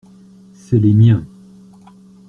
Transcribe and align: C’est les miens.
C’est 0.55 0.79
les 0.79 0.95
miens. 0.95 1.23